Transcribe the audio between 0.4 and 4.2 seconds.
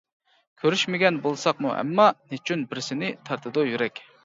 كۆرۈشمىگەن بولساقمۇ ئەمما، نېچۈن بىر سېنى تارتىدۇ يۈرەك.